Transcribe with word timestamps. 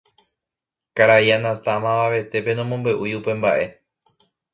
Karai 0.99 1.27
Anata 1.35 1.71
mavavetépe 1.83 2.51
nomombe'úi 2.61 3.13
upe 3.19 3.31
mba'e. 3.43 3.65